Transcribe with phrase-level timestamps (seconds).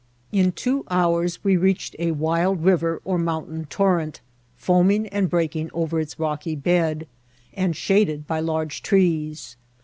[0.21, 4.19] * In two hours we reached a wild river or mountain torrent,
[4.57, 7.05] foaming and breaking over its rocky bed,
[7.53, 9.57] and shaded by large trees.